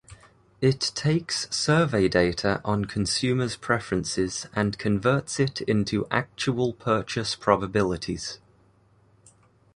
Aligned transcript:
It 0.61 0.79
takes 0.95 1.47
survey 1.55 2.07
data 2.07 2.59
on 2.65 2.85
consumers' 2.85 3.55
preferences 3.55 4.47
and 4.55 4.79
converts 4.79 5.39
it 5.39 5.61
into 5.61 6.07
actual 6.09 6.73
purchase 6.73 7.35
probabilities. 7.35 8.39